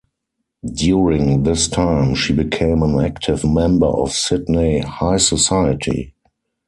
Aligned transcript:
During 0.73 1.43
this 1.43 1.67
time, 1.67 2.15
she 2.15 2.33
became 2.33 2.81
an 2.81 2.99
active 2.99 3.43
member 3.45 3.85
of 3.85 4.11
Sydney 4.13 4.79
high 4.79 5.17
society. 5.17 6.15